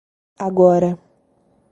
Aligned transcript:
Agora 0.47 0.89